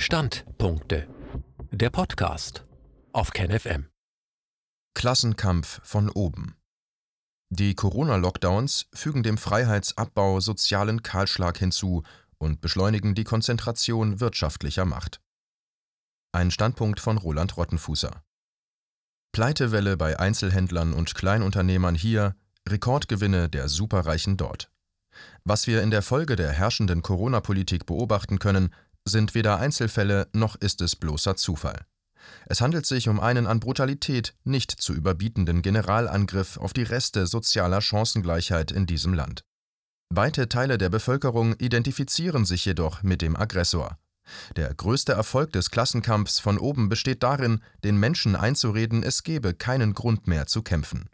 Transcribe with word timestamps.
Standpunkte. 0.00 1.08
Der 1.72 1.90
Podcast 1.90 2.64
auf 3.12 3.32
KenFM. 3.32 3.88
Klassenkampf 4.94 5.80
von 5.82 6.08
oben. 6.08 6.56
Die 7.50 7.74
Corona-Lockdowns 7.74 8.86
fügen 8.94 9.24
dem 9.24 9.36
Freiheitsabbau 9.36 10.38
sozialen 10.38 11.02
Kahlschlag 11.02 11.58
hinzu 11.58 12.04
und 12.38 12.60
beschleunigen 12.60 13.16
die 13.16 13.24
Konzentration 13.24 14.20
wirtschaftlicher 14.20 14.84
Macht. 14.84 15.20
Ein 16.30 16.52
Standpunkt 16.52 17.00
von 17.00 17.18
Roland 17.18 17.56
Rottenfußer. 17.56 18.22
Pleitewelle 19.32 19.96
bei 19.96 20.16
Einzelhändlern 20.16 20.94
und 20.94 21.16
Kleinunternehmern 21.16 21.96
hier, 21.96 22.36
Rekordgewinne 22.68 23.48
der 23.48 23.68
Superreichen 23.68 24.36
dort. 24.36 24.70
Was 25.42 25.66
wir 25.66 25.82
in 25.82 25.90
der 25.90 26.02
Folge 26.02 26.36
der 26.36 26.52
herrschenden 26.52 27.02
Corona-Politik 27.02 27.86
beobachten 27.86 28.38
können, 28.38 28.72
sind 29.08 29.34
weder 29.34 29.58
Einzelfälle 29.58 30.28
noch 30.32 30.56
ist 30.56 30.80
es 30.80 30.96
bloßer 30.96 31.36
Zufall. 31.36 31.86
Es 32.46 32.60
handelt 32.60 32.86
sich 32.86 33.08
um 33.08 33.20
einen 33.20 33.46
an 33.46 33.60
Brutalität 33.60 34.34
nicht 34.44 34.70
zu 34.70 34.92
überbietenden 34.92 35.62
Generalangriff 35.62 36.56
auf 36.56 36.72
die 36.72 36.82
Reste 36.82 37.26
sozialer 37.26 37.80
Chancengleichheit 37.80 38.70
in 38.70 38.86
diesem 38.86 39.14
Land. 39.14 39.44
Weite 40.10 40.48
Teile 40.48 40.78
der 40.78 40.88
Bevölkerung 40.88 41.54
identifizieren 41.58 42.44
sich 42.44 42.64
jedoch 42.64 43.02
mit 43.02 43.20
dem 43.20 43.36
Aggressor. 43.36 43.98
Der 44.56 44.72
größte 44.72 45.12
Erfolg 45.12 45.52
des 45.52 45.70
Klassenkampfs 45.70 46.38
von 46.38 46.58
oben 46.58 46.88
besteht 46.88 47.22
darin, 47.22 47.62
den 47.84 47.98
Menschen 47.98 48.36
einzureden, 48.36 49.02
es 49.02 49.22
gebe 49.22 49.54
keinen 49.54 49.94
Grund 49.94 50.26
mehr 50.26 50.46
zu 50.46 50.62
kämpfen. 50.62 51.08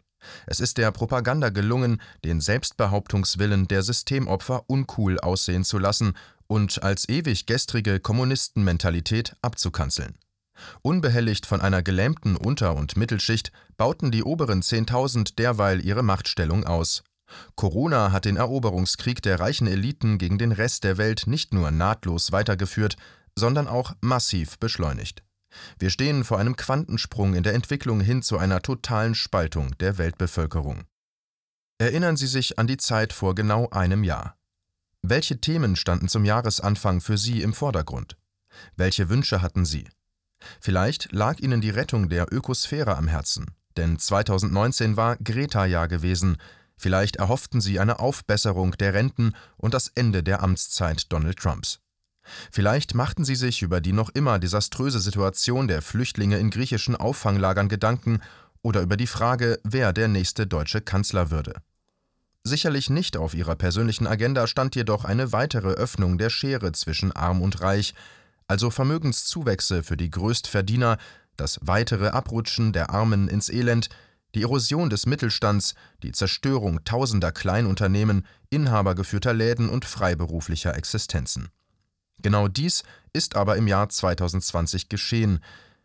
Es 0.47 0.59
ist 0.59 0.77
der 0.77 0.91
Propaganda 0.91 1.49
gelungen, 1.49 2.01
den 2.23 2.41
Selbstbehauptungswillen 2.41 3.67
der 3.67 3.83
Systemopfer 3.83 4.63
uncool 4.67 5.19
aussehen 5.19 5.63
zu 5.63 5.77
lassen 5.77 6.15
und 6.47 6.83
als 6.83 7.09
ewig 7.09 7.45
gestrige 7.45 7.99
Kommunistenmentalität 7.99 9.35
abzukanzeln. 9.41 10.17
Unbehelligt 10.81 11.45
von 11.45 11.61
einer 11.61 11.83
gelähmten 11.83 12.35
Unter- 12.35 12.75
und 12.75 12.95
Mittelschicht 12.97 13.51
bauten 13.77 14.11
die 14.11 14.23
oberen 14.23 14.61
10.000 14.61 15.35
derweil 15.35 15.83
ihre 15.83 16.03
Machtstellung 16.03 16.65
aus. 16.65 17.03
Corona 17.55 18.11
hat 18.11 18.25
den 18.25 18.37
Eroberungskrieg 18.37 19.21
der 19.21 19.39
reichen 19.39 19.67
Eliten 19.67 20.17
gegen 20.17 20.37
den 20.37 20.51
Rest 20.51 20.83
der 20.83 20.97
Welt 20.97 21.23
nicht 21.27 21.53
nur 21.53 21.71
nahtlos 21.71 22.31
weitergeführt, 22.31 22.97
sondern 23.35 23.67
auch 23.67 23.93
massiv 24.01 24.59
beschleunigt. 24.59 25.23
Wir 25.79 25.89
stehen 25.89 26.23
vor 26.23 26.37
einem 26.37 26.55
Quantensprung 26.55 27.33
in 27.33 27.43
der 27.43 27.53
Entwicklung 27.53 28.01
hin 28.01 28.21
zu 28.21 28.37
einer 28.37 28.61
totalen 28.61 29.15
Spaltung 29.15 29.77
der 29.79 29.97
Weltbevölkerung. 29.97 30.83
Erinnern 31.77 32.17
Sie 32.17 32.27
sich 32.27 32.59
an 32.59 32.67
die 32.67 32.77
Zeit 32.77 33.11
vor 33.11 33.35
genau 33.35 33.69
einem 33.69 34.03
Jahr. 34.03 34.37
Welche 35.07 35.39
Themen 35.39 35.75
standen 35.75 36.07
zum 36.07 36.25
Jahresanfang 36.25 36.99
für 36.99 37.15
Sie 37.15 37.43
im 37.43 37.53
Vordergrund? 37.53 38.17
Welche 38.75 39.07
Wünsche 39.07 39.39
hatten 39.39 39.63
Sie? 39.63 39.87
Vielleicht 40.59 41.11
lag 41.11 41.39
Ihnen 41.39 41.61
die 41.61 41.69
Rettung 41.69 42.09
der 42.09 42.33
Ökosphäre 42.33 42.97
am 42.97 43.07
Herzen, 43.07 43.51
denn 43.77 43.99
2019 43.99 44.97
war 44.97 45.17
Greta-Jahr 45.17 45.87
gewesen, 45.87 46.37
vielleicht 46.75 47.17
erhofften 47.17 47.61
Sie 47.61 47.79
eine 47.79 47.99
Aufbesserung 47.99 48.71
der 48.79 48.95
Renten 48.95 49.33
und 49.57 49.75
das 49.75 49.89
Ende 49.89 50.23
der 50.23 50.41
Amtszeit 50.41 51.11
Donald 51.13 51.37
Trumps. 51.37 51.81
Vielleicht 52.49 52.95
machten 52.95 53.23
sie 53.23 53.35
sich 53.35 53.61
über 53.61 53.81
die 53.81 53.93
noch 53.93 54.09
immer 54.09 54.39
desaströse 54.39 54.99
Situation 54.99 55.67
der 55.67 55.83
Flüchtlinge 55.83 56.39
in 56.39 56.49
griechischen 56.49 56.95
Auffanglagern 56.95 57.69
Gedanken 57.69 58.21
oder 58.63 58.81
über 58.81 58.97
die 58.97 59.05
Frage, 59.05 59.59
wer 59.63 59.93
der 59.93 60.07
nächste 60.07 60.47
deutsche 60.47 60.81
Kanzler 60.81 61.29
würde. 61.29 61.61
Sicherlich 62.47 62.91
nicht 62.91 63.17
auf 63.17 63.33
ihrer 63.33 63.55
persönlichen 63.55 64.05
Agenda 64.05 64.45
stand 64.45 64.75
jedoch 64.75 65.03
eine 65.03 65.31
weitere 65.31 65.69
Öffnung 65.69 66.19
der 66.19 66.29
Schere 66.29 66.71
zwischen 66.73 67.11
arm 67.11 67.41
und 67.41 67.61
reich, 67.61 67.95
also 68.45 68.69
Vermögenszuwächse 68.69 69.81
für 69.81 69.97
die 69.97 70.11
Größtverdiener, 70.11 70.99
das 71.37 71.57
weitere 71.63 72.09
Abrutschen 72.09 72.71
der 72.71 72.91
Armen 72.91 73.29
ins 73.29 73.49
Elend, 73.49 73.89
die 74.35 74.43
Erosion 74.43 74.91
des 74.91 75.07
Mittelstands, 75.07 75.73
die 76.03 76.11
Zerstörung 76.11 76.83
tausender 76.83 77.31
Kleinunternehmen, 77.31 78.27
inhabergeführter 78.51 79.33
Läden 79.33 79.67
und 79.67 79.83
freiberuflicher 79.83 80.77
Existenzen. 80.77 81.49
Genau 82.19 82.47
dies 82.47 82.83
ist 83.11 83.35
aber 83.35 83.57
im 83.57 83.67
Jahr 83.67 83.89
2020 83.89 84.87
geschehen. 84.87 85.39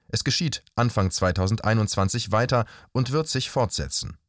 Es 0.08 0.24
geschieht 0.24 0.62
Anfang 0.74 1.10
2021 1.10 2.32
weiter 2.32 2.66
und 2.92 3.12
wird 3.12 3.28
sich 3.28 3.48
fortsetzen. 3.48 4.19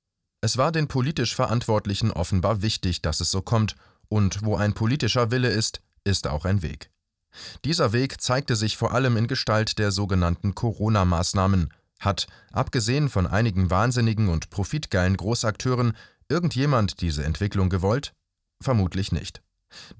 Es 0.42 0.58
war 0.58 0.72
den 0.72 0.88
politisch 0.88 1.36
Verantwortlichen 1.36 2.12
offenbar 2.12 2.64
wichtig, 2.64 3.04
dass 3.04 3.22
es 3.22 3.30
so 3.30 3.42
kommt, 3.42 3.76
und 4.10 4.44
wo 4.44 4.56
ein 4.56 4.74
politischer 4.74 5.30
Wille 5.30 5.50
ist, 5.50 5.82
ist 6.04 6.28
auch 6.28 6.46
ein 6.46 6.64
Weg. 6.64 6.90
Dieser 7.64 7.94
Weg 7.94 8.20
zeigte 8.20 8.56
sich 8.56 8.76
vor 8.76 8.92
allem 8.94 9.16
in 9.18 9.28
Gestalt 9.28 9.78
der 9.78 9.92
sogenannten 9.92 10.56
Corona-Maßnahmen. 10.56 11.72
Hat, 12.00 12.28
abgesehen 12.52 13.10
von 13.10 13.28
einigen 13.28 13.70
wahnsinnigen 13.70 14.30
und 14.30 14.50
profitgeilen 14.50 15.16
Großakteuren, 15.16 15.94
irgendjemand 16.28 17.02
diese 17.02 17.24
Entwicklung 17.24 17.70
gewollt? 17.70 18.14
Vermutlich 18.62 19.12
nicht. 19.12 19.44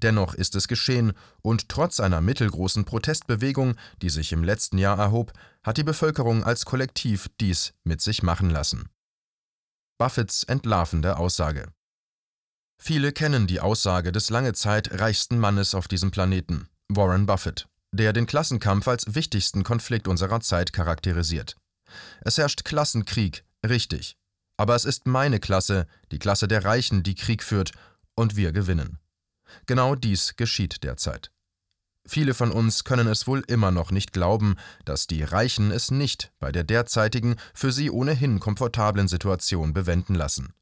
Dennoch 0.02 0.34
ist 0.34 0.56
es 0.56 0.68
geschehen, 0.68 1.12
und 1.40 1.68
trotz 1.68 2.00
einer 2.00 2.20
mittelgroßen 2.20 2.84
Protestbewegung, 2.84 3.76
die 4.02 4.10
sich 4.10 4.32
im 4.32 4.44
letzten 4.44 4.76
Jahr 4.76 4.98
erhob, 4.98 5.32
hat 5.62 5.78
die 5.78 5.84
Bevölkerung 5.84 6.44
als 6.44 6.64
Kollektiv 6.64 7.30
dies 7.40 7.72
mit 7.84 8.00
sich 8.02 8.22
machen 8.22 8.50
lassen. 8.50 8.90
Buffetts 10.02 10.42
entlarvende 10.42 11.16
Aussage 11.16 11.72
Viele 12.76 13.12
kennen 13.12 13.46
die 13.46 13.60
Aussage 13.60 14.10
des 14.10 14.30
lange 14.30 14.52
Zeit 14.52 14.98
reichsten 14.98 15.38
Mannes 15.38 15.76
auf 15.76 15.86
diesem 15.86 16.10
Planeten, 16.10 16.66
Warren 16.88 17.24
Buffett, 17.24 17.68
der 17.92 18.12
den 18.12 18.26
Klassenkampf 18.26 18.88
als 18.88 19.14
wichtigsten 19.14 19.62
Konflikt 19.62 20.08
unserer 20.08 20.40
Zeit 20.40 20.72
charakterisiert. 20.72 21.56
Es 22.22 22.36
herrscht 22.36 22.64
Klassenkrieg, 22.64 23.44
richtig. 23.64 24.16
Aber 24.56 24.74
es 24.74 24.86
ist 24.86 25.06
meine 25.06 25.38
Klasse, 25.38 25.86
die 26.10 26.18
Klasse 26.18 26.48
der 26.48 26.64
Reichen, 26.64 27.04
die 27.04 27.14
Krieg 27.14 27.44
führt, 27.44 27.70
und 28.16 28.34
wir 28.34 28.50
gewinnen. 28.50 28.98
Genau 29.66 29.94
dies 29.94 30.34
geschieht 30.34 30.82
derzeit. 30.82 31.30
Viele 32.06 32.34
von 32.34 32.50
uns 32.50 32.84
können 32.84 33.06
es 33.06 33.26
wohl 33.26 33.44
immer 33.46 33.70
noch 33.70 33.90
nicht 33.92 34.12
glauben, 34.12 34.56
dass 34.84 35.06
die 35.06 35.22
Reichen 35.22 35.70
es 35.70 35.90
nicht 35.90 36.32
bei 36.40 36.50
der 36.50 36.64
derzeitigen, 36.64 37.36
für 37.54 37.70
sie 37.70 37.90
ohnehin 37.90 38.40
komfortablen 38.40 39.06
Situation 39.06 39.72
bewenden 39.72 40.14
lassen. 40.14 40.52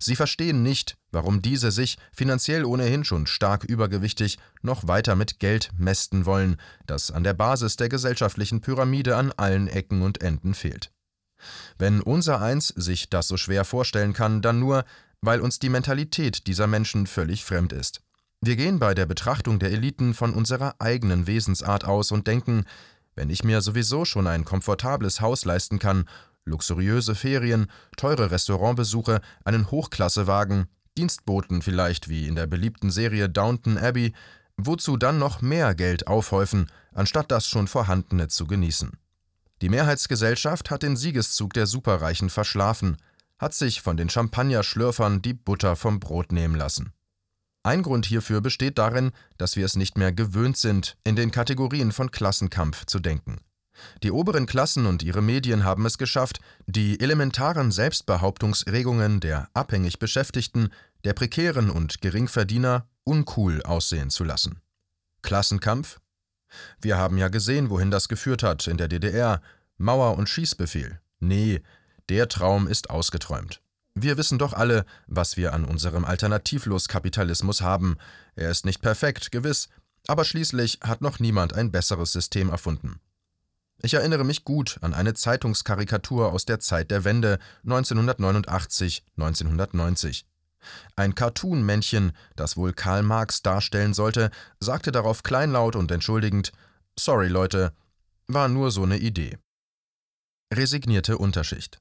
Sie 0.00 0.16
verstehen 0.16 0.64
nicht, 0.64 0.96
warum 1.12 1.42
diese 1.42 1.70
sich, 1.70 1.96
finanziell 2.12 2.64
ohnehin 2.64 3.04
schon 3.04 3.28
stark 3.28 3.62
übergewichtig, 3.62 4.38
noch 4.62 4.88
weiter 4.88 5.14
mit 5.14 5.38
Geld 5.38 5.70
mästen 5.78 6.26
wollen, 6.26 6.56
das 6.86 7.12
an 7.12 7.22
der 7.22 7.34
Basis 7.34 7.76
der 7.76 7.88
gesellschaftlichen 7.88 8.60
Pyramide 8.60 9.16
an 9.16 9.32
allen 9.36 9.68
Ecken 9.68 10.02
und 10.02 10.22
Enden 10.22 10.54
fehlt. 10.54 10.90
Wenn 11.78 12.00
unser 12.00 12.40
Eins 12.40 12.68
sich 12.68 13.08
das 13.08 13.28
so 13.28 13.36
schwer 13.36 13.64
vorstellen 13.64 14.12
kann, 14.12 14.42
dann 14.42 14.58
nur, 14.58 14.84
weil 15.20 15.40
uns 15.40 15.58
die 15.58 15.68
Mentalität 15.68 16.46
dieser 16.46 16.66
Menschen 16.66 17.06
völlig 17.06 17.44
fremd 17.44 17.72
ist. 17.72 18.02
Wir 18.42 18.56
gehen 18.56 18.78
bei 18.78 18.94
der 18.94 19.04
Betrachtung 19.04 19.58
der 19.58 19.70
Eliten 19.70 20.14
von 20.14 20.32
unserer 20.32 20.74
eigenen 20.78 21.26
Wesensart 21.26 21.84
aus 21.84 22.10
und 22.10 22.26
denken, 22.26 22.64
wenn 23.14 23.28
ich 23.28 23.44
mir 23.44 23.60
sowieso 23.60 24.06
schon 24.06 24.26
ein 24.26 24.46
komfortables 24.46 25.20
Haus 25.20 25.44
leisten 25.44 25.78
kann, 25.78 26.06
luxuriöse 26.46 27.14
Ferien, 27.14 27.70
teure 27.98 28.30
Restaurantbesuche, 28.30 29.20
einen 29.44 29.70
Hochklassewagen, 29.70 30.68
Dienstboten 30.96 31.60
vielleicht 31.60 32.08
wie 32.08 32.26
in 32.26 32.34
der 32.34 32.46
beliebten 32.46 32.90
Serie 32.90 33.28
Downton 33.28 33.76
Abbey, 33.76 34.14
wozu 34.56 34.96
dann 34.96 35.18
noch 35.18 35.42
mehr 35.42 35.74
Geld 35.74 36.06
aufhäufen, 36.06 36.70
anstatt 36.94 37.30
das 37.30 37.46
schon 37.46 37.68
vorhandene 37.68 38.28
zu 38.28 38.46
genießen? 38.46 38.92
Die 39.60 39.68
Mehrheitsgesellschaft 39.68 40.70
hat 40.70 40.82
den 40.82 40.96
Siegeszug 40.96 41.52
der 41.52 41.66
Superreichen 41.66 42.30
verschlafen, 42.30 42.96
hat 43.38 43.52
sich 43.52 43.82
von 43.82 43.98
den 43.98 44.08
Champagnerschlürfern 44.08 45.20
die 45.20 45.34
Butter 45.34 45.76
vom 45.76 46.00
Brot 46.00 46.32
nehmen 46.32 46.54
lassen. 46.54 46.94
Ein 47.62 47.82
Grund 47.82 48.06
hierfür 48.06 48.40
besteht 48.40 48.78
darin, 48.78 49.12
dass 49.36 49.56
wir 49.56 49.66
es 49.66 49.76
nicht 49.76 49.98
mehr 49.98 50.12
gewöhnt 50.12 50.56
sind, 50.56 50.96
in 51.04 51.14
den 51.14 51.30
Kategorien 51.30 51.92
von 51.92 52.10
Klassenkampf 52.10 52.86
zu 52.86 53.00
denken. 53.00 53.38
Die 54.02 54.10
oberen 54.10 54.46
Klassen 54.46 54.86
und 54.86 55.02
ihre 55.02 55.22
Medien 55.22 55.64
haben 55.64 55.84
es 55.86 55.98
geschafft, 55.98 56.40
die 56.66 57.00
elementaren 57.00 57.70
Selbstbehauptungsregungen 57.70 59.20
der 59.20 59.48
abhängig 59.52 59.98
Beschäftigten, 59.98 60.70
der 61.04 61.12
Prekären 61.12 61.70
und 61.70 62.00
Geringverdiener 62.00 62.86
uncool 63.04 63.62
aussehen 63.62 64.10
zu 64.10 64.24
lassen. 64.24 64.60
Klassenkampf? 65.22 66.00
Wir 66.80 66.98
haben 66.98 67.18
ja 67.18 67.28
gesehen, 67.28 67.70
wohin 67.70 67.90
das 67.90 68.08
geführt 68.08 68.42
hat 68.42 68.66
in 68.66 68.76
der 68.76 68.88
DDR. 68.88 69.40
Mauer- 69.78 70.18
und 70.18 70.28
Schießbefehl. 70.28 71.00
Nee, 71.20 71.62
der 72.08 72.28
Traum 72.28 72.66
ist 72.66 72.90
ausgeträumt. 72.90 73.62
Wir 73.94 74.16
wissen 74.16 74.38
doch 74.38 74.52
alle, 74.52 74.84
was 75.06 75.36
wir 75.36 75.52
an 75.52 75.64
unserem 75.64 76.04
Alternativlos-Kapitalismus 76.04 77.60
haben. 77.60 77.96
Er 78.34 78.50
ist 78.50 78.64
nicht 78.64 78.82
perfekt, 78.82 79.32
gewiss, 79.32 79.68
aber 80.06 80.24
schließlich 80.24 80.80
hat 80.82 81.00
noch 81.00 81.18
niemand 81.18 81.54
ein 81.54 81.70
besseres 81.72 82.12
System 82.12 82.50
erfunden. 82.50 83.00
Ich 83.82 83.94
erinnere 83.94 84.24
mich 84.24 84.44
gut 84.44 84.78
an 84.82 84.94
eine 84.94 85.14
Zeitungskarikatur 85.14 86.32
aus 86.32 86.44
der 86.44 86.60
Zeit 86.60 86.90
der 86.90 87.04
Wende 87.04 87.38
1989, 87.64 89.04
1990. 89.16 90.26
Ein 90.96 91.14
Cartoon-Männchen, 91.14 92.12
das 92.36 92.58
wohl 92.58 92.74
Karl 92.74 93.02
Marx 93.02 93.42
darstellen 93.42 93.94
sollte, 93.94 94.30
sagte 94.60 94.92
darauf 94.92 95.22
kleinlaut 95.22 95.76
und 95.76 95.90
entschuldigend: 95.90 96.52
Sorry 96.98 97.28
Leute, 97.28 97.72
war 98.26 98.48
nur 98.48 98.70
so 98.70 98.82
eine 98.82 98.98
Idee. 98.98 99.38
Resignierte 100.52 101.16
Unterschicht. 101.16 101.78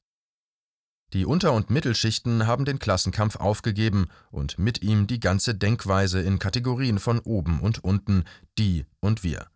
Die 1.14 1.26
Unter- 1.26 1.54
und 1.54 1.72
Mittelschichten 1.72 2.46
haben 2.46 2.66
den 2.66 2.78
Klassenkampf 2.78 3.38
aufgegeben 3.38 4.10
und 4.30 4.60
mit 4.60 4.84
ihm 4.84 5.08
die 5.08 5.20
ganze 5.20 5.56
Denkweise 5.56 6.22
in 6.22 6.38
Kategorien 6.38 7.00
von 7.00 7.20
oben 7.20 7.60
und 7.62 7.84
unten, 7.84 8.26
die 8.60 8.86
und 9.00 9.24
wir. 9.24 9.48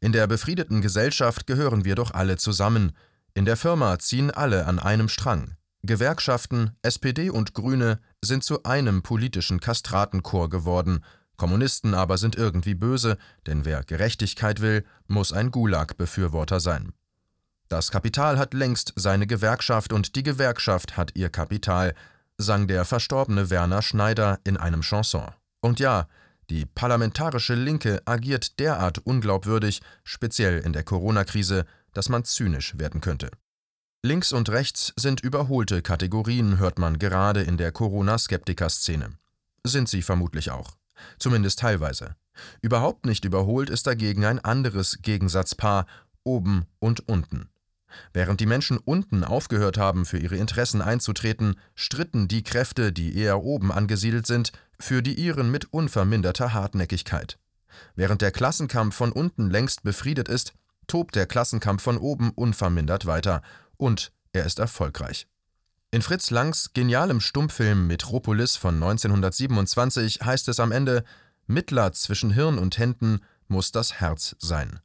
In 0.00 0.12
der 0.12 0.28
befriedeten 0.28 0.82
Gesellschaft 0.82 1.48
gehören 1.48 1.84
wir 1.84 1.96
doch 1.96 2.12
alle 2.12 2.36
zusammen. 2.36 2.92
In 3.34 3.44
der 3.44 3.56
Firma 3.56 3.98
ziehen 3.98 4.30
alle 4.30 4.66
an 4.66 4.78
einem 4.78 5.08
Strang. 5.08 5.56
Gewerkschaften, 5.82 6.70
SPD 6.82 7.28
und 7.28 7.54
Grüne 7.54 7.98
sind 8.22 8.44
zu 8.44 8.62
einem 8.62 9.02
politischen 9.02 9.60
Kastratenchor 9.60 10.48
geworden. 10.48 11.04
Kommunisten 11.36 11.94
aber 11.94 12.18
sind 12.18 12.36
irgendwie 12.36 12.74
böse, 12.74 13.18
denn 13.46 13.64
wer 13.64 13.82
Gerechtigkeit 13.82 14.60
will, 14.60 14.84
muss 15.08 15.32
ein 15.32 15.50
Gulag-Befürworter 15.50 16.60
sein. 16.60 16.92
Das 17.74 17.90
Kapital 17.90 18.38
hat 18.38 18.54
längst 18.54 18.92
seine 18.94 19.26
Gewerkschaft 19.26 19.92
und 19.92 20.14
die 20.14 20.22
Gewerkschaft 20.22 20.96
hat 20.96 21.16
ihr 21.16 21.28
Kapital, 21.28 21.96
sang 22.38 22.68
der 22.68 22.84
verstorbene 22.84 23.50
Werner 23.50 23.82
Schneider 23.82 24.38
in 24.44 24.56
einem 24.56 24.82
Chanson. 24.82 25.32
Und 25.60 25.80
ja, 25.80 26.06
die 26.50 26.66
parlamentarische 26.66 27.56
Linke 27.56 28.00
agiert 28.04 28.60
derart 28.60 28.98
unglaubwürdig, 28.98 29.82
speziell 30.04 30.60
in 30.60 30.72
der 30.72 30.84
Corona-Krise, 30.84 31.66
dass 31.92 32.08
man 32.08 32.22
zynisch 32.24 32.78
werden 32.78 33.00
könnte. 33.00 33.28
Links 34.04 34.32
und 34.32 34.50
rechts 34.50 34.92
sind 34.94 35.20
überholte 35.22 35.82
Kategorien, 35.82 36.58
hört 36.58 36.78
man 36.78 37.00
gerade 37.00 37.42
in 37.42 37.56
der 37.56 37.72
Corona-Skeptiker-Szene. 37.72 39.18
Sind 39.64 39.88
sie 39.88 40.02
vermutlich 40.02 40.52
auch. 40.52 40.76
Zumindest 41.18 41.58
teilweise. 41.58 42.14
Überhaupt 42.62 43.04
nicht 43.04 43.24
überholt 43.24 43.68
ist 43.68 43.88
dagegen 43.88 44.24
ein 44.24 44.38
anderes 44.38 45.00
Gegensatzpaar, 45.02 45.86
oben 46.22 46.66
und 46.78 47.08
unten. 47.08 47.48
Während 48.12 48.40
die 48.40 48.46
Menschen 48.46 48.78
unten 48.78 49.24
aufgehört 49.24 49.78
haben, 49.78 50.04
für 50.04 50.18
ihre 50.18 50.36
Interessen 50.36 50.82
einzutreten, 50.82 51.56
stritten 51.74 52.28
die 52.28 52.42
Kräfte, 52.42 52.92
die 52.92 53.16
eher 53.16 53.42
oben 53.42 53.72
angesiedelt 53.72 54.26
sind, 54.26 54.52
für 54.78 55.02
die 55.02 55.14
ihren 55.14 55.50
mit 55.50 55.72
unverminderter 55.72 56.52
Hartnäckigkeit. 56.52 57.38
Während 57.96 58.22
der 58.22 58.30
Klassenkampf 58.30 58.94
von 58.94 59.12
unten 59.12 59.50
längst 59.50 59.82
befriedet 59.82 60.28
ist, 60.28 60.54
tobt 60.86 61.14
der 61.14 61.26
Klassenkampf 61.26 61.82
von 61.82 61.96
oben 61.96 62.30
unvermindert 62.30 63.06
weiter, 63.06 63.42
und 63.76 64.12
er 64.32 64.44
ist 64.44 64.58
erfolgreich. 64.58 65.26
In 65.90 66.02
Fritz 66.02 66.30
Langs 66.30 66.72
genialem 66.72 67.20
Stummfilm 67.20 67.86
Metropolis 67.86 68.56
von 68.56 68.74
1927 68.74 70.22
heißt 70.22 70.48
es 70.48 70.58
am 70.58 70.72
Ende: 70.72 71.04
Mittler 71.46 71.92
zwischen 71.92 72.32
Hirn 72.32 72.58
und 72.58 72.78
Händen 72.78 73.20
muss 73.46 73.70
das 73.70 74.00
Herz 74.00 74.34
sein. 74.40 74.80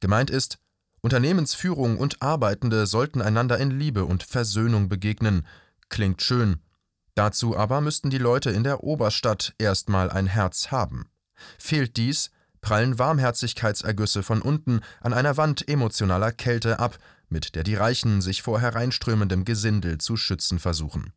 Gemeint 0.00 0.30
ist, 0.30 0.58
Unternehmensführung 1.02 1.98
und 1.98 2.20
Arbeitende 2.22 2.86
sollten 2.86 3.22
einander 3.22 3.58
in 3.58 3.70
Liebe 3.70 4.04
und 4.04 4.22
Versöhnung 4.22 4.88
begegnen. 4.88 5.46
Klingt 5.88 6.22
schön. 6.22 6.60
Dazu 7.14 7.56
aber 7.56 7.80
müssten 7.80 8.10
die 8.10 8.18
Leute 8.18 8.50
in 8.50 8.64
der 8.64 8.84
Oberstadt 8.84 9.54
erstmal 9.58 10.10
ein 10.10 10.26
Herz 10.26 10.70
haben. 10.70 11.06
Fehlt 11.58 11.96
dies, 11.96 12.30
prallen 12.60 12.98
Warmherzigkeitsergüsse 12.98 14.22
von 14.22 14.42
unten 14.42 14.80
an 15.00 15.12
einer 15.12 15.36
Wand 15.36 15.68
emotionaler 15.68 16.32
Kälte 16.32 16.78
ab, 16.78 16.98
mit 17.28 17.54
der 17.54 17.64
die 17.64 17.74
Reichen 17.74 18.20
sich 18.20 18.42
vor 18.42 18.60
hereinströmendem 18.60 19.44
Gesindel 19.44 19.98
zu 19.98 20.16
schützen 20.16 20.58
versuchen. 20.58 21.12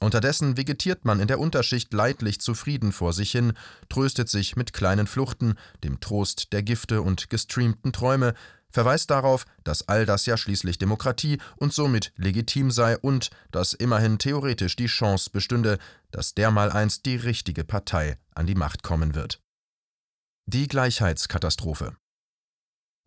Unterdessen 0.00 0.56
vegetiert 0.56 1.04
man 1.04 1.20
in 1.20 1.28
der 1.28 1.38
Unterschicht 1.38 1.92
leidlich 1.92 2.40
zufrieden 2.40 2.90
vor 2.90 3.12
sich 3.12 3.32
hin, 3.32 3.52
tröstet 3.90 4.30
sich 4.30 4.56
mit 4.56 4.72
kleinen 4.72 5.06
Fluchten, 5.06 5.56
dem 5.84 6.00
Trost 6.00 6.54
der 6.54 6.62
Gifte 6.62 7.02
und 7.02 7.28
gestreamten 7.28 7.92
Träume, 7.92 8.34
verweist 8.70 9.10
darauf, 9.10 9.44
dass 9.64 9.88
all 9.88 10.06
das 10.06 10.26
ja 10.26 10.36
schließlich 10.36 10.78
Demokratie 10.78 11.38
und 11.56 11.72
somit 11.72 12.12
legitim 12.16 12.70
sei 12.70 12.98
und 12.98 13.30
dass 13.50 13.72
immerhin 13.72 14.18
theoretisch 14.18 14.76
die 14.76 14.86
Chance 14.86 15.30
bestünde, 15.30 15.78
dass 16.10 16.34
dermaleinst 16.34 17.06
die 17.06 17.16
richtige 17.16 17.64
Partei 17.64 18.18
an 18.34 18.46
die 18.46 18.54
Macht 18.54 18.82
kommen 18.82 19.14
wird. 19.14 19.40
Die 20.46 20.68
Gleichheitskatastrophe. 20.68 21.96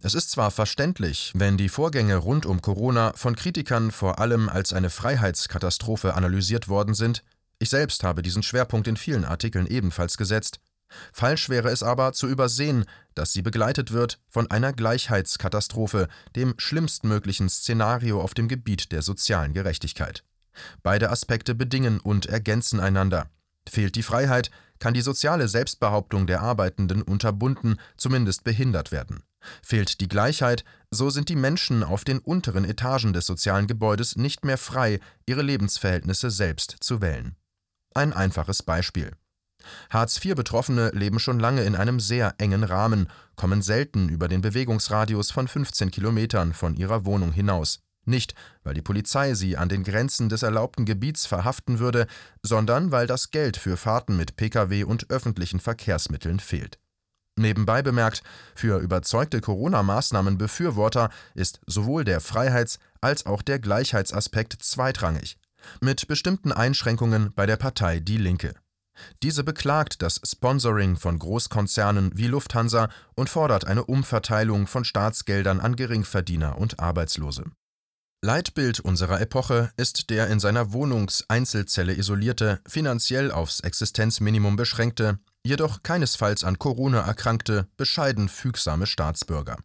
Es 0.01 0.13
ist 0.15 0.31
zwar 0.31 0.51
verständlich, 0.51 1.31
wenn 1.33 1.55
die 1.55 1.69
Vorgänge 1.69 2.17
rund 2.17 2.45
um 2.45 2.61
Corona 2.61 3.13
von 3.15 3.35
Kritikern 3.35 3.91
vor 3.91 4.19
allem 4.19 4.49
als 4.49 4.73
eine 4.73 4.89
Freiheitskatastrophe 4.89 6.13
analysiert 6.13 6.67
worden 6.67 6.93
sind, 6.93 7.23
ich 7.59 7.69
selbst 7.69 8.03
habe 8.03 8.21
diesen 8.21 8.43
Schwerpunkt 8.43 8.89
in 8.89 8.97
vielen 8.97 9.23
Artikeln 9.23 9.65
ebenfalls 9.67 10.17
gesetzt, 10.17 10.59
Falsch 11.11 11.49
wäre 11.49 11.69
es 11.69 11.83
aber 11.83 12.13
zu 12.13 12.27
übersehen, 12.27 12.85
dass 13.15 13.33
sie 13.33 13.41
begleitet 13.41 13.91
wird 13.91 14.19
von 14.29 14.49
einer 14.49 14.73
Gleichheitskatastrophe, 14.73 16.07
dem 16.35 16.55
schlimmstmöglichen 16.57 17.49
Szenario 17.49 18.21
auf 18.21 18.33
dem 18.33 18.47
Gebiet 18.47 18.91
der 18.91 19.01
sozialen 19.01 19.53
Gerechtigkeit. 19.53 20.23
Beide 20.83 21.09
Aspekte 21.09 21.55
bedingen 21.55 21.99
und 21.99 22.27
ergänzen 22.27 22.79
einander. 22.79 23.29
Fehlt 23.67 23.95
die 23.95 24.03
Freiheit, 24.03 24.51
kann 24.79 24.93
die 24.93 25.01
soziale 25.01 25.47
Selbstbehauptung 25.47 26.27
der 26.27 26.41
Arbeitenden 26.41 27.01
unterbunden, 27.01 27.79
zumindest 27.95 28.43
behindert 28.43 28.91
werden. 28.91 29.23
Fehlt 29.61 30.01
die 30.01 30.07
Gleichheit, 30.07 30.63
so 30.91 31.09
sind 31.09 31.29
die 31.29 31.35
Menschen 31.35 31.83
auf 31.83 32.03
den 32.03 32.19
unteren 32.19 32.65
Etagen 32.65 33.13
des 33.13 33.25
sozialen 33.25 33.67
Gebäudes 33.67 34.15
nicht 34.15 34.45
mehr 34.45 34.57
frei, 34.57 34.99
ihre 35.25 35.41
Lebensverhältnisse 35.41 36.31
selbst 36.31 36.77
zu 36.81 37.01
wählen. 37.01 37.35
Ein 37.93 38.13
einfaches 38.13 38.63
Beispiel. 38.63 39.11
Hartz-IV-Betroffene 39.89 40.91
leben 40.93 41.19
schon 41.19 41.39
lange 41.39 41.63
in 41.63 41.75
einem 41.75 41.99
sehr 41.99 42.35
engen 42.37 42.63
Rahmen, 42.63 43.07
kommen 43.35 43.61
selten 43.61 44.09
über 44.09 44.27
den 44.27 44.41
Bewegungsradius 44.41 45.31
von 45.31 45.47
15 45.47 45.91
Kilometern 45.91 46.53
von 46.53 46.75
ihrer 46.75 47.05
Wohnung 47.05 47.31
hinaus. 47.31 47.79
Nicht, 48.05 48.35
weil 48.63 48.73
die 48.73 48.81
Polizei 48.81 49.33
sie 49.33 49.57
an 49.57 49.69
den 49.69 49.83
Grenzen 49.83 50.27
des 50.27 50.43
erlaubten 50.43 50.85
Gebiets 50.85 51.25
verhaften 51.25 51.79
würde, 51.79 52.07
sondern 52.41 52.91
weil 52.91 53.07
das 53.07 53.31
Geld 53.31 53.55
für 53.57 53.77
Fahrten 53.77 54.17
mit 54.17 54.35
Pkw 54.35 54.83
und 54.83 55.09
öffentlichen 55.09 55.59
Verkehrsmitteln 55.59 56.39
fehlt. 56.39 56.79
Nebenbei 57.35 57.81
bemerkt, 57.81 58.21
für 58.53 58.79
überzeugte 58.79 59.41
Corona-Maßnahmen-Befürworter 59.41 61.09
ist 61.33 61.61
sowohl 61.65 62.03
der 62.03 62.21
Freiheits- 62.21 62.77
als 63.01 63.25
auch 63.25 63.41
der 63.41 63.57
Gleichheitsaspekt 63.59 64.61
zweitrangig, 64.61 65.37
mit 65.81 66.07
bestimmten 66.07 66.51
Einschränkungen 66.51 67.33
bei 67.33 67.45
der 67.45 67.57
Partei 67.57 67.99
Die 67.99 68.17
Linke. 68.17 68.53
Diese 69.21 69.43
beklagt 69.43 70.01
das 70.01 70.21
Sponsoring 70.25 70.95
von 70.95 71.19
Großkonzernen 71.19 72.11
wie 72.15 72.27
Lufthansa 72.27 72.89
und 73.15 73.29
fordert 73.29 73.65
eine 73.65 73.85
Umverteilung 73.85 74.67
von 74.67 74.85
Staatsgeldern 74.85 75.59
an 75.59 75.75
Geringverdiener 75.75 76.57
und 76.57 76.79
Arbeitslose. 76.79 77.45
Leitbild 78.23 78.79
unserer 78.79 79.19
Epoche 79.19 79.71
ist 79.75 80.09
der 80.09 80.27
in 80.27 80.39
seiner 80.39 80.71
Wohnungseinzelzelle 80.71 81.93
isolierte, 81.93 82.61
finanziell 82.65 83.31
aufs 83.31 83.59
Existenzminimum 83.59 84.55
beschränkte, 84.55 85.19
jedoch 85.43 85.83
keinesfalls 85.83 86.45
an 86.45 86.57
Corona 86.57 87.01
erkrankte, 87.01 87.67
bescheiden 87.75 88.29
fügsame 88.29 88.85
Staatsbürger. 88.85 89.57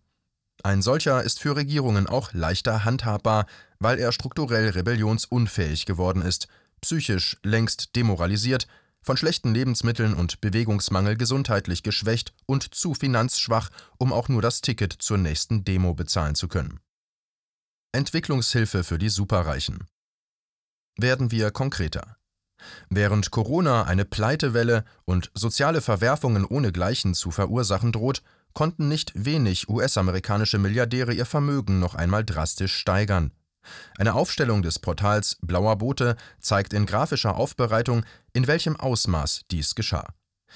Ein 0.65 0.83
solcher 0.83 1.23
ist 1.23 1.39
für 1.39 1.55
Regierungen 1.55 2.09
auch 2.09 2.33
leichter 2.33 2.85
handhabbar, 2.85 3.47
weil 3.79 4.01
er 4.01 4.11
strukturell 4.11 4.71
rebellionsunfähig 4.71 5.87
geworden 5.87 6.23
ist, 6.23 6.49
psychisch 6.81 7.37
längst 7.45 7.95
demoralisiert, 7.95 8.67
von 9.03 9.17
schlechten 9.17 9.55
Lebensmitteln 9.55 10.15
und 10.15 10.41
Bewegungsmangel 10.41 11.17
gesundheitlich 11.17 11.83
geschwächt 11.83 12.35
und 12.47 12.75
zu 12.75 12.95
finanzschwach, 12.95 13.71
um 13.99 14.13
auch 14.13 14.29
nur 14.29 14.43
das 14.43 14.61
Ticket 14.61 14.93
zur 14.93 15.19
nächsten 15.19 15.65
Demo 15.65 15.95
bezahlen 15.95 16.35
zu 16.35 16.49
können. 16.49 16.81
Entwicklungshilfe 17.93 18.85
für 18.85 18.99
die 18.99 19.09
Superreichen. 19.09 19.87
Werden 20.99 21.31
wir 21.31 21.51
konkreter. 21.51 22.17
Während 22.91 23.31
Corona 23.31 23.85
eine 23.85 24.05
Pleitewelle 24.05 24.85
und 25.05 25.31
soziale 25.35 25.81
Verwerfungen 25.81 26.45
ohnegleichen 26.45 27.15
zu 27.15 27.31
verursachen 27.31 27.93
droht, 27.93 28.23
konnten 28.53 28.89
nicht 28.89 29.13
wenig 29.15 29.69
US-amerikanische 29.69 30.59
Milliardäre 30.59 31.15
ihr 31.15 31.27
Vermögen 31.27 31.79
noch 31.79 31.95
einmal 31.95 32.25
drastisch 32.25 32.75
steigern. 32.75 33.33
Eine 33.99 34.15
Aufstellung 34.15 34.63
des 34.63 34.79
Portals 34.79 35.39
Blauer 35.43 35.77
Bote 35.77 36.17
zeigt 36.41 36.73
in 36.73 36.87
grafischer 36.87 37.37
Aufbereitung, 37.37 38.05
in 38.33 38.47
welchem 38.47 38.77
Ausmaß 38.77 39.43
dies 39.51 39.75
geschah. 39.75 40.07